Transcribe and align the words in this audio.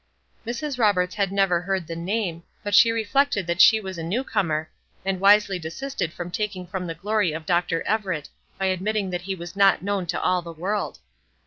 Mrs. 0.47 0.79
Roberts 0.79 1.13
had 1.13 1.31
never 1.31 1.61
heard 1.61 1.85
the 1.85 1.95
name, 1.95 2.41
but 2.63 2.73
she 2.73 2.91
reflected 2.91 3.45
that 3.45 3.61
she 3.61 3.79
was 3.79 3.99
a 3.99 4.03
new 4.03 4.23
comer, 4.23 4.67
and 5.05 5.19
wisely 5.19 5.59
desisted 5.59 6.11
from 6.11 6.31
taking 6.31 6.65
from 6.65 6.87
the 6.87 6.95
glory 6.95 7.33
of 7.33 7.45
Dr. 7.45 7.83
Everett 7.83 8.27
by 8.57 8.65
admitting 8.65 9.11
that 9.11 9.21
he 9.21 9.35
was 9.35 9.55
not 9.55 9.83
known 9.83 10.07
to 10.07 10.19
all 10.19 10.41
the 10.41 10.51
world. 10.51 10.97